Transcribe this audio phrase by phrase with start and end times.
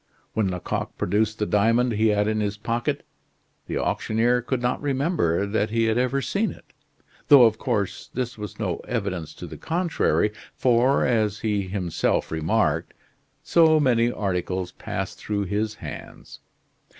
[0.33, 3.05] When Lecoq produced the diamond he had in his pocket,
[3.67, 6.65] the auctioneer could not remember that he had ever seen it;
[7.27, 12.95] though of course this was no evidence to the contrary, for, as he himself remarked,
[13.43, 16.39] so many articles passed through his hands!